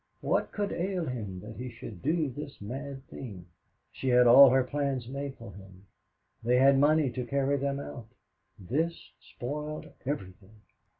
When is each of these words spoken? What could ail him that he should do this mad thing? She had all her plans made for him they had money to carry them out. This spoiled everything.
What 0.21 0.51
could 0.51 0.71
ail 0.71 1.05
him 1.05 1.41
that 1.41 1.57
he 1.57 1.69
should 1.69 2.01
do 2.01 2.27
this 2.31 2.59
mad 2.59 3.05
thing? 3.07 3.45
She 3.91 4.07
had 4.07 4.25
all 4.25 4.49
her 4.49 4.63
plans 4.63 5.07
made 5.07 5.35
for 5.35 5.53
him 5.53 5.85
they 6.43 6.55
had 6.57 6.79
money 6.79 7.11
to 7.11 7.23
carry 7.23 7.57
them 7.57 7.79
out. 7.79 8.07
This 8.57 9.11
spoiled 9.19 9.93
everything. 10.03 10.61